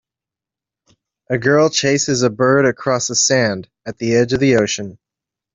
A 1.29 1.37
girl 1.37 1.69
chases 1.69 2.23
a 2.23 2.31
bird 2.31 2.65
across 2.65 3.07
the 3.09 3.13
sand 3.15 3.69
at 3.85 3.99
the 3.99 4.15
edge 4.15 4.33
of 4.33 4.39
the 4.39 4.55
ocean. 4.55 4.97